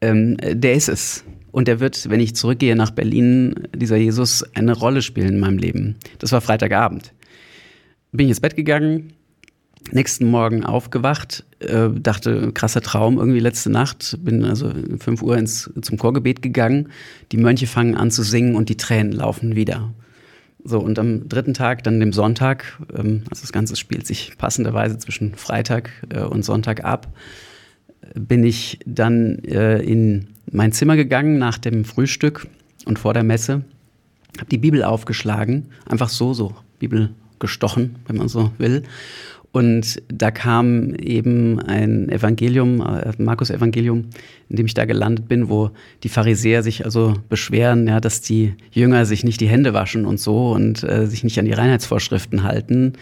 [0.00, 1.24] ähm, der ist es.
[1.52, 5.58] Und der wird, wenn ich zurückgehe nach Berlin, dieser Jesus eine Rolle spielen in meinem
[5.58, 5.96] Leben.
[6.18, 7.12] Das war Freitagabend.
[8.10, 9.12] Bin ich ins Bett gegangen,
[9.90, 15.70] nächsten Morgen aufgewacht, äh, dachte, krasser Traum irgendwie letzte Nacht, bin also 5 Uhr ins,
[15.80, 16.88] zum Chorgebet gegangen,
[17.32, 19.92] die Mönche fangen an zu singen und die Tränen laufen wieder.
[20.64, 24.98] So, und am dritten Tag, dann dem Sonntag, ähm, also das Ganze spielt sich passenderweise
[24.98, 27.08] zwischen Freitag äh, und Sonntag ab,
[28.14, 32.46] bin ich dann äh, in mein Zimmer gegangen nach dem Frühstück
[32.84, 33.64] und vor der Messe,
[34.38, 38.84] habe die Bibel aufgeschlagen, einfach so, so Bibel gestochen, wenn man so will,
[39.52, 44.06] und da kam eben ein Evangelium, äh, Markus Evangelium,
[44.48, 45.70] in dem ich da gelandet bin, wo
[46.02, 50.18] die Pharisäer sich also beschweren, ja, dass die Jünger sich nicht die Hände waschen und
[50.18, 52.94] so und äh, sich nicht an die Reinheitsvorschriften halten,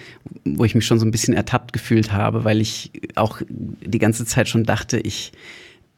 [0.44, 4.24] wo ich mich schon so ein bisschen ertappt gefühlt habe, weil ich auch die ganze
[4.24, 5.32] Zeit schon dachte, ich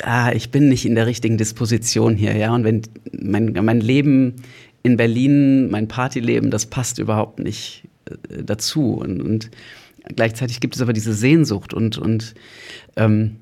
[0.03, 4.35] ah, ich bin nicht in der richtigen Disposition hier, ja, und wenn mein, mein Leben
[4.83, 8.95] in Berlin, mein Partyleben, das passt überhaupt nicht äh, dazu.
[8.95, 9.51] Und, und
[10.15, 12.35] Gleichzeitig gibt es aber diese Sehnsucht und, und
[12.97, 13.37] ähm,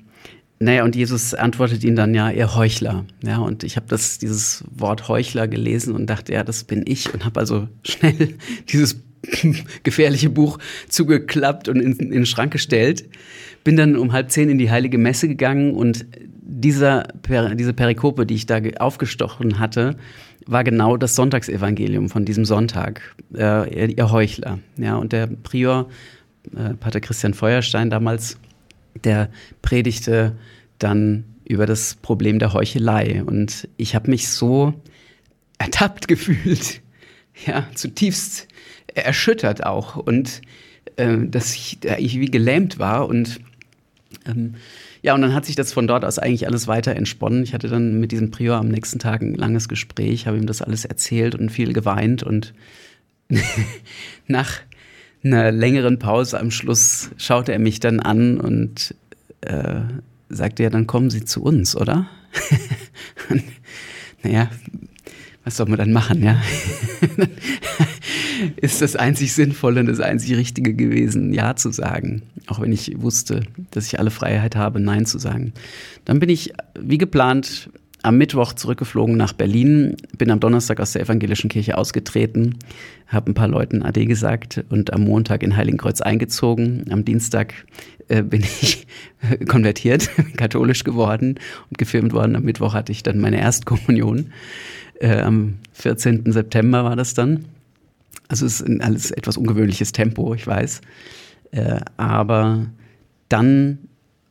[0.61, 3.05] naja, und Jesus antwortet ihnen dann ja, ihr Heuchler.
[3.23, 7.25] Ja, und ich habe dieses Wort Heuchler gelesen und dachte, ja, das bin ich und
[7.25, 8.35] habe also schnell
[8.69, 9.01] dieses
[9.83, 13.05] gefährliche Buch zugeklappt und in, in, den Schrank gestellt.
[13.63, 16.05] Bin dann um halb zehn in die Heilige Messe gegangen und
[16.43, 17.07] dieser,
[17.55, 19.95] diese Perikope, die ich da aufgestochen hatte,
[20.45, 24.59] war genau das Sonntagsevangelium von diesem Sonntag, äh, ihr Heuchler.
[24.77, 25.87] Ja, und der Prior
[26.55, 28.37] äh, Pater Christian Feuerstein damals,
[29.03, 29.29] der
[29.61, 30.35] predigte
[30.79, 33.23] dann über das Problem der Heuchelei.
[33.23, 34.73] Und ich habe mich so
[35.57, 36.81] ertappt gefühlt,
[37.45, 38.47] ja, zutiefst
[38.93, 39.95] erschüttert auch.
[39.95, 40.41] Und
[40.95, 43.07] äh, dass ich, ich wie gelähmt war.
[43.07, 43.39] Und
[44.25, 44.55] ähm,
[45.01, 47.43] ja, und dann hat sich das von dort aus eigentlich alles weiter entsponnen.
[47.43, 50.61] Ich hatte dann mit diesem Prior am nächsten Tag ein langes Gespräch, habe ihm das
[50.61, 52.23] alles erzählt und viel geweint.
[52.23, 52.53] Und
[54.27, 54.59] nach
[55.23, 58.95] einer längeren Pause am Schluss schaute er mich dann an und
[59.41, 59.81] äh,
[60.29, 62.07] sagte, ja, dann kommen Sie zu uns, oder?
[64.23, 64.49] naja,
[65.43, 66.41] was soll man dann machen, ja?
[68.55, 72.23] ist das einzig Sinnvolle und das einzig Richtige gewesen, Ja zu sagen.
[72.47, 75.53] auch wenn ich wusste, dass ich alle Freiheit habe, Nein zu sagen.
[76.05, 77.69] Dann bin ich wie geplant
[78.03, 82.57] am Mittwoch zurückgeflogen nach Berlin, bin am Donnerstag aus der evangelischen Kirche ausgetreten,
[83.07, 86.85] habe ein paar Leuten Ade gesagt und am Montag in Heiligenkreuz eingezogen.
[86.89, 87.53] Am Dienstag
[88.07, 88.87] äh, bin ich
[89.47, 92.35] konvertiert, katholisch geworden und gefilmt worden.
[92.35, 94.31] Am Mittwoch hatte ich dann meine Erstkommunion.
[94.99, 96.31] Äh, am 14.
[96.31, 97.45] September war das dann.
[98.27, 100.81] Also es ist alles etwas ungewöhnliches Tempo, ich weiß.
[101.51, 102.67] Äh, aber
[103.29, 103.79] dann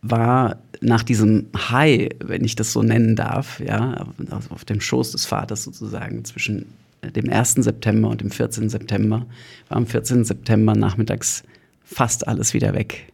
[0.03, 4.07] war nach diesem High, wenn ich das so nennen darf, ja,
[4.49, 6.67] auf dem Schoß des Vaters sozusagen, zwischen
[7.03, 7.55] dem 1.
[7.55, 8.69] September und dem 14.
[8.69, 9.27] September,
[9.69, 10.25] war am 14.
[10.25, 11.43] September nachmittags
[11.85, 13.13] fast alles wieder weg.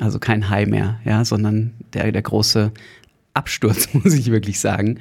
[0.00, 2.72] Also kein High mehr, ja, sondern der, der große
[3.34, 4.98] Absturz, muss ich wirklich sagen.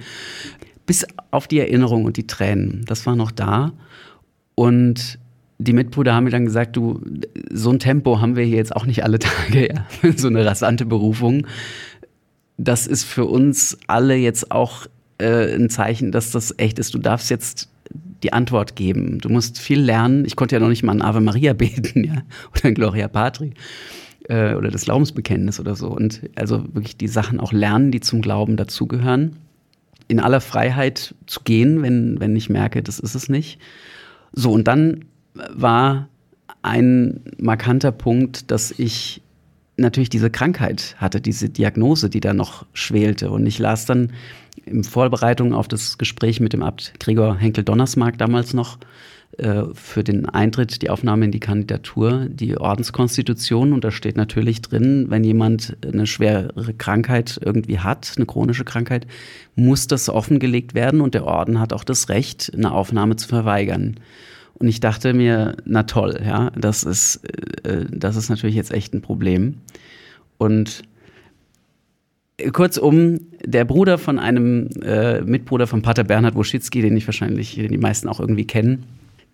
[0.85, 2.83] Bis auf die Erinnerung und die Tränen.
[2.85, 3.71] Das war noch da.
[4.55, 5.19] Und
[5.63, 7.01] die Mitbrüder haben mir dann gesagt, du,
[7.51, 9.85] so ein Tempo haben wir hier jetzt auch nicht alle Tage, ja.
[10.15, 11.47] so eine rasante Berufung.
[12.57, 16.93] Das ist für uns alle jetzt auch äh, ein Zeichen, dass das echt ist.
[16.93, 17.69] Du darfst jetzt
[18.23, 19.19] die Antwort geben.
[19.19, 20.25] Du musst viel lernen.
[20.25, 23.53] Ich konnte ja noch nicht mal ein Ave Maria beten, ja, oder ein Gloria Patri
[24.29, 25.87] äh, oder das Glaubensbekenntnis oder so.
[25.87, 29.37] Und also wirklich die Sachen auch lernen, die zum Glauben dazugehören.
[30.07, 33.59] In aller Freiheit zu gehen, wenn, wenn ich merke, das ist es nicht.
[34.33, 36.07] So, und dann war
[36.61, 39.21] ein markanter Punkt, dass ich
[39.77, 43.31] natürlich diese Krankheit hatte, diese Diagnose, die da noch schwelte.
[43.31, 44.11] Und ich las dann
[44.65, 48.77] in Vorbereitung auf das Gespräch mit dem Abt Gregor Henkel-Donnersmark damals noch
[49.37, 53.73] äh, für den Eintritt, die Aufnahme in die Kandidatur, die Ordenskonstitution.
[53.73, 59.07] Und da steht natürlich drin, wenn jemand eine schwere Krankheit irgendwie hat, eine chronische Krankheit,
[59.55, 63.95] muss das offengelegt werden und der Orden hat auch das Recht, eine Aufnahme zu verweigern.
[64.61, 67.21] Und ich dachte mir, na toll, ja, das ist,
[67.65, 69.55] äh, das ist natürlich jetzt echt ein Problem.
[70.37, 70.83] Und
[72.53, 77.71] kurzum, der Bruder von einem äh, Mitbruder von Pater Bernhard Woschitzki, den ich wahrscheinlich, den
[77.71, 78.83] die meisten auch irgendwie kennen,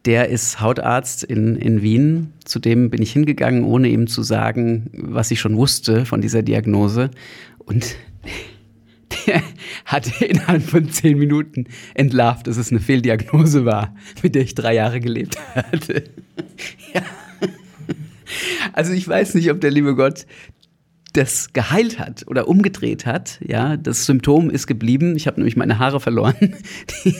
[0.05, 2.31] der ist Hautarzt in, in Wien.
[2.45, 6.41] Zu dem bin ich hingegangen, ohne ihm zu sagen, was ich schon wusste von dieser
[6.41, 7.11] Diagnose.
[7.65, 7.97] Und
[9.33, 9.43] der
[9.85, 14.75] hat innerhalb von zehn Minuten entlarvt, dass es eine Fehldiagnose war, mit der ich drei
[14.75, 16.05] Jahre gelebt hatte.
[16.93, 17.01] ja.
[18.73, 20.25] Also ich weiß nicht, ob der liebe Gott
[21.13, 23.39] das geheilt hat oder umgedreht hat.
[23.45, 25.15] Ja, das Symptom ist geblieben.
[25.15, 26.35] Ich habe nämlich meine Haare verloren.
[27.03, 27.15] Die,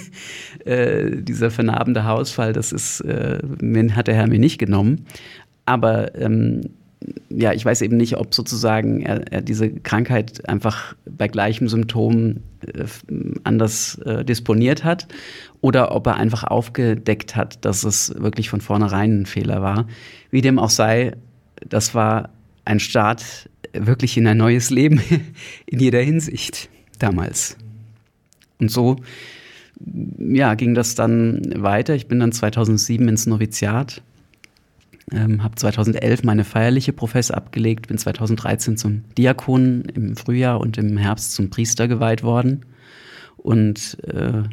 [0.69, 3.39] äh, dieser vernarbende Haarausfall, das ist, äh,
[3.95, 5.05] hat der Herr mir nicht genommen.
[5.65, 6.61] Aber ähm,
[7.29, 12.37] ja, ich weiß eben nicht, ob sozusagen er, er diese Krankheit einfach bei gleichem Symptom
[12.65, 12.85] äh,
[13.43, 15.07] anders äh, disponiert hat
[15.61, 19.87] oder ob er einfach aufgedeckt hat, dass es wirklich von vornherein ein Fehler war.
[20.31, 21.13] Wie dem auch sei,
[21.67, 22.29] das war
[22.65, 25.01] ein Start wirklich in ein neues Leben
[25.65, 27.57] in jeder Hinsicht damals.
[28.59, 28.97] Und so
[30.17, 31.95] ja, ging das dann weiter.
[31.95, 34.01] Ich bin dann 2007 ins Noviziat
[35.11, 40.97] ähm, habe 2011 meine feierliche Professe abgelegt, bin 2013 zum Diakon im Frühjahr und im
[40.97, 42.65] Herbst zum Priester geweiht worden.
[43.37, 44.43] Und äh,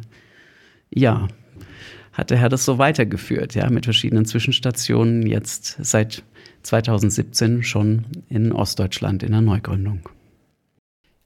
[0.93, 1.27] ja,
[2.13, 6.23] hat der Herr das so weitergeführt, ja, mit verschiedenen Zwischenstationen, jetzt seit
[6.63, 10.09] 2017 schon in Ostdeutschland in der Neugründung.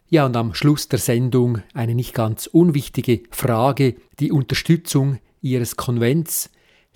[0.09, 6.49] Ja, und am Schluss der Sendung eine nicht ganz unwichtige Frage, die Unterstützung Ihres Konvents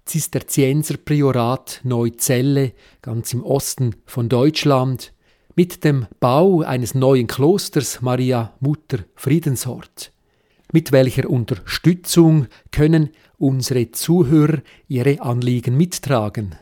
[0.06, 5.14] Zisterzienserpriorat Neuzelle, ganz im Osten von Deutschland,
[5.56, 10.12] mit dem Bau eines neuen Klosters Maria Mutter Friedenshort.
[10.72, 16.56] Mit welcher Unterstützung können unsere Zuhörer ihre Anliegen mittragen?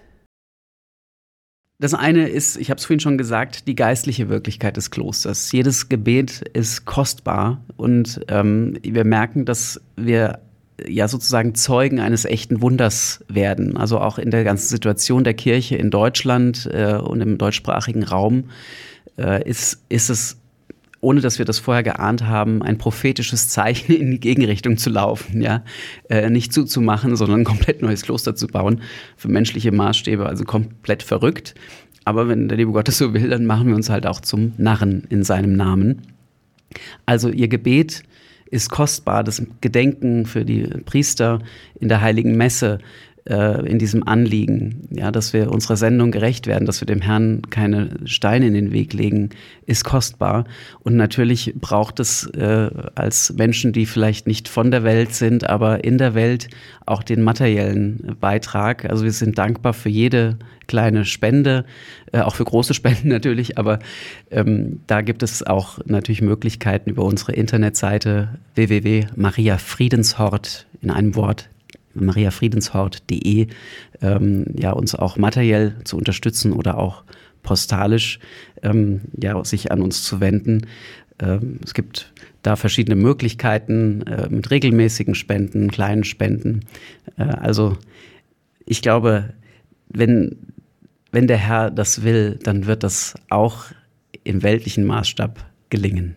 [1.79, 5.51] Das eine ist, ich habe es vorhin schon gesagt, die geistliche Wirklichkeit des Klosters.
[5.51, 10.41] Jedes Gebet ist kostbar und ähm, wir merken, dass wir
[10.87, 13.77] ja sozusagen Zeugen eines echten Wunders werden.
[13.77, 18.45] Also auch in der ganzen Situation der Kirche in Deutschland äh, und im deutschsprachigen Raum
[19.17, 20.37] äh, ist, ist es,
[20.99, 25.41] ohne dass wir das vorher geahnt haben, ein prophetisches Zeichen in die Gegenrichtung zu laufen.
[25.41, 25.63] Ja?
[26.09, 28.81] Äh, nicht zuzumachen, sondern ein komplett neues Kloster zu bauen.
[29.17, 31.55] Für menschliche Maßstäbe also komplett verrückt.
[32.03, 34.53] Aber wenn der liebe Gott es so will, dann machen wir uns halt auch zum
[34.57, 36.01] Narren in seinem Namen.
[37.05, 38.03] Also ihr Gebet
[38.51, 39.23] ist kostbar.
[39.23, 41.39] Das Gedenken für die Priester
[41.79, 42.79] in der Heiligen Messe
[43.29, 47.43] äh, in diesem Anliegen, ja, dass wir unserer Sendung gerecht werden, dass wir dem Herrn
[47.49, 49.29] keine Steine in den Weg legen,
[49.67, 50.45] ist kostbar.
[50.79, 55.83] Und natürlich braucht es äh, als Menschen, die vielleicht nicht von der Welt sind, aber
[55.83, 56.47] in der Welt
[56.87, 58.85] auch den materiellen Beitrag.
[58.85, 61.65] Also wir sind dankbar für jede kleine Spende,
[62.11, 63.77] äh, auch für große Spenden natürlich, aber
[64.31, 71.50] ähm, da gibt es auch natürlich Möglichkeiten über unsere Internetseite www.mariafriedenshort in einem Wort
[71.93, 73.47] mariafriedenshort.de
[74.01, 77.03] ähm, ja, uns auch materiell zu unterstützen oder auch
[77.43, 78.19] postalisch
[78.61, 80.67] ähm, ja, sich an uns zu wenden.
[81.19, 86.61] Ähm, es gibt da verschiedene Möglichkeiten äh, mit regelmäßigen Spenden, kleinen Spenden.
[87.17, 87.77] Äh, also
[88.65, 89.33] ich glaube,
[89.89, 90.37] wenn,
[91.11, 93.65] wenn der Herr das will, dann wird das auch
[94.23, 96.15] im weltlichen Maßstab gelingen.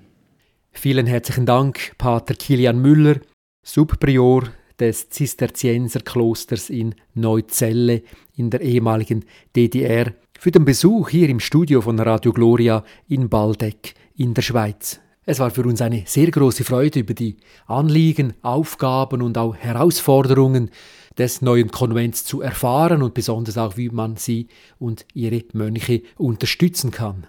[0.72, 3.20] Vielen herzlichen Dank, Pater Kilian Müller,
[3.62, 4.44] Subprior
[4.84, 8.02] des Zisterzienserklosters in Neuzelle
[8.36, 9.24] in der ehemaligen
[9.56, 15.00] DDR für den Besuch hier im Studio von Radio Gloria in Baldeck in der Schweiz.
[15.24, 20.70] Es war für uns eine sehr große Freude, über die Anliegen, Aufgaben und auch Herausforderungen
[21.16, 26.90] des neuen Konvents zu erfahren und besonders auch, wie man sie und ihre Mönche unterstützen
[26.90, 27.26] kann.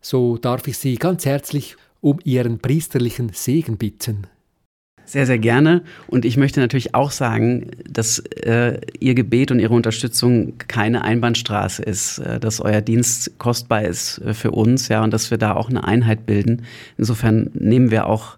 [0.00, 4.26] So darf ich Sie ganz herzlich um Ihren priesterlichen Segen bitten.
[5.06, 5.82] Sehr, sehr gerne.
[6.08, 11.84] Und ich möchte natürlich auch sagen, dass äh, Ihr Gebet und Ihre Unterstützung keine Einbahnstraße
[11.84, 15.54] ist, äh, dass euer Dienst kostbar ist äh, für uns, ja, und dass wir da
[15.54, 16.62] auch eine Einheit bilden.
[16.98, 18.36] Insofern nehmen wir auch,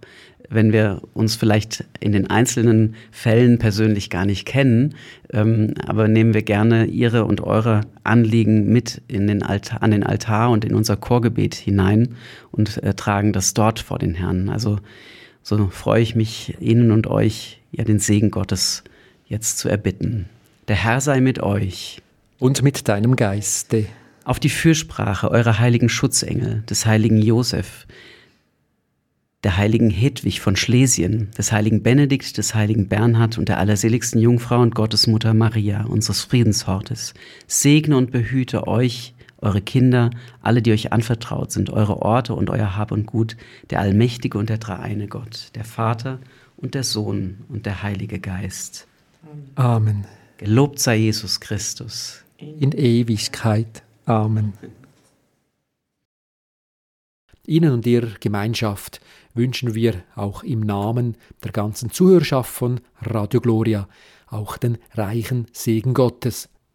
[0.50, 4.94] wenn wir uns vielleicht in den einzelnen Fällen persönlich gar nicht kennen,
[5.32, 10.02] ähm, aber nehmen wir gerne Ihre und eure Anliegen mit in den Altar, an den
[10.02, 12.16] Altar und in unser Chorgebet hinein
[12.50, 14.50] und äh, tragen das dort vor den Herrn.
[14.50, 14.78] Also
[15.43, 18.84] so freue ich mich, Ihnen und euch ja den Segen Gottes
[19.26, 20.26] jetzt zu erbitten.
[20.68, 22.03] Der Herr sei mit euch.
[22.39, 23.86] Und mit deinem Geiste.
[24.24, 27.86] Auf die Fürsprache eurer heiligen Schutzengel, des heiligen Josef,
[29.45, 34.61] der heiligen Hedwig von Schlesien, des heiligen Benedikt, des heiligen Bernhard und der allerseligsten Jungfrau
[34.61, 37.14] und Gottesmutter Maria, unseres Friedenshortes,
[37.47, 40.11] segne und behüte euch eure Kinder,
[40.43, 43.36] alle, die euch anvertraut sind, eure Orte und euer Hab und Gut,
[43.70, 46.18] der allmächtige und der dreieine Gott, der Vater
[46.57, 48.86] und der Sohn und der Heilige Geist.
[49.55, 50.05] Amen.
[50.39, 52.24] Gelobt sei Jesus Christus.
[52.39, 53.82] In Ewigkeit.
[54.07, 54.53] Amen.
[57.47, 59.01] Ihnen und Ihrer Gemeinschaft
[59.34, 63.89] wünschen wir auch im Namen der ganzen Zuhörerschaft von Radio Gloria
[64.26, 66.49] auch den reichen Segen Gottes